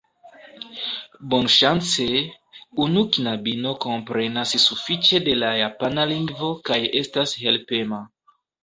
[1.33, 2.07] Bonŝance,
[2.85, 8.07] unu knabino komprenas sufiĉe de la japana lingvo kaj estas helpema.